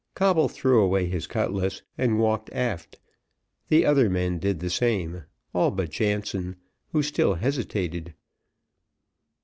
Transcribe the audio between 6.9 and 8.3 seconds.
who still hesitated.